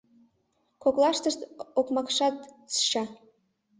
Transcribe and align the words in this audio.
Коклаштышт 0.83 1.39
окмакшат 1.79 2.35
сща. 2.77 3.03